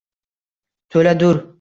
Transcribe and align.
to’la 0.95 1.15
dur. 1.15 1.45